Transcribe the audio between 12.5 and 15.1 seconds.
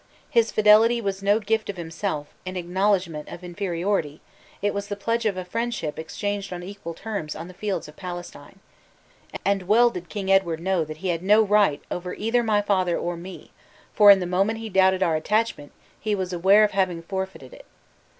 father or me; for in the moment he doubted